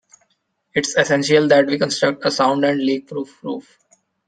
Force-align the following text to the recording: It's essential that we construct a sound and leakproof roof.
It's 0.73 0.95
essential 0.95 1.47
that 1.49 1.67
we 1.67 1.77
construct 1.77 2.25
a 2.25 2.31
sound 2.31 2.65
and 2.65 2.81
leakproof 2.81 3.29
roof. 3.43 3.77